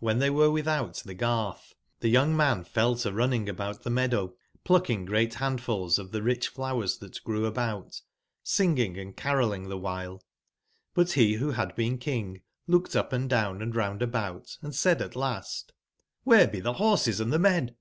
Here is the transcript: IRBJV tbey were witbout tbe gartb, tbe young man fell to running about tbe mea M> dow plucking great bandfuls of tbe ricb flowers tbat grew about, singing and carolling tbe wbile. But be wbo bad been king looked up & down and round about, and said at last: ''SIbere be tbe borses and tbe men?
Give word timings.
IRBJV 0.00 0.18
tbey 0.20 0.30
were 0.30 0.48
witbout 0.48 1.02
tbe 1.02 1.18
gartb, 1.18 1.72
tbe 2.00 2.08
young 2.12 2.36
man 2.36 2.62
fell 2.62 2.94
to 2.94 3.12
running 3.12 3.48
about 3.48 3.82
tbe 3.82 3.90
mea 3.90 4.04
M> 4.04 4.10
dow 4.10 4.34
plucking 4.62 5.04
great 5.04 5.32
bandfuls 5.32 5.98
of 5.98 6.12
tbe 6.12 6.22
ricb 6.24 6.44
flowers 6.46 7.00
tbat 7.00 7.20
grew 7.24 7.44
about, 7.44 8.00
singing 8.44 8.96
and 8.96 9.16
carolling 9.16 9.64
tbe 9.66 9.80
wbile. 9.82 10.20
But 10.94 11.14
be 11.16 11.36
wbo 11.36 11.56
bad 11.56 11.74
been 11.74 11.98
king 11.98 12.42
looked 12.68 12.94
up 12.94 13.10
& 13.24 13.26
down 13.26 13.60
and 13.60 13.74
round 13.74 14.02
about, 14.02 14.56
and 14.62 14.72
said 14.72 15.02
at 15.02 15.16
last: 15.16 15.72
''SIbere 16.24 16.52
be 16.52 16.60
tbe 16.60 16.76
borses 16.78 17.18
and 17.20 17.32
tbe 17.32 17.40
men? 17.40 17.76